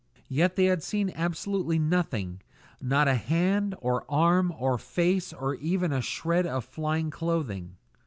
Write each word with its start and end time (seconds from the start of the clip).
Yet 0.29 0.55
they 0.55 0.65
had 0.65 0.81
seen 0.81 1.11
absolutely 1.13 1.77
nothing 1.77 2.41
not 2.81 3.07
a 3.07 3.13
hand, 3.13 3.75
or 3.77 4.03
arm, 4.09 4.51
or 4.57 4.79
face, 4.79 5.31
or 5.31 5.53
even 5.53 5.93
a 5.93 6.01
shred 6.01 6.47
of 6.47 6.65
flying 6.65 7.11
clothing. 7.11 7.75